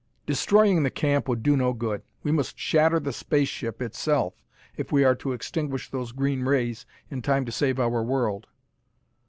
"Destroying 0.25 0.81
the 0.81 0.89
camp 0.89 1.27
would 1.29 1.43
do 1.43 1.55
no 1.55 1.73
good. 1.73 2.01
We 2.23 2.31
must 2.31 2.57
shatter 2.57 2.99
the 2.99 3.13
space 3.13 3.49
ship 3.49 3.83
itself 3.83 4.33
if 4.75 4.91
we 4.91 5.03
are 5.03 5.13
to 5.13 5.31
extinguish 5.33 5.91
those 5.91 6.11
green 6.11 6.41
rays 6.41 6.87
in 7.11 7.21
time 7.21 7.45
to 7.45 7.51
save 7.51 7.79
our 7.79 8.01
world." 8.01 8.47